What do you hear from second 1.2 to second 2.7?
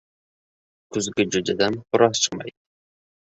jo‘jadan xo‘roz chiqmaydi.